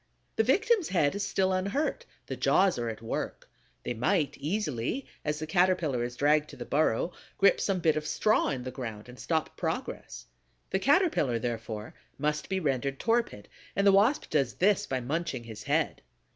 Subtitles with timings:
[0.35, 3.47] The victim's head is still unhurt, the jaws are at work;
[3.83, 8.07] they might easily, as the Caterpillar is dragged to the burrow, grip some bit of
[8.07, 10.25] straw in the ground and stop progress.
[10.71, 15.61] The Caterpillar, therefore, must be rendered torpid, and the Wasp does this by munching his
[15.61, 16.01] head.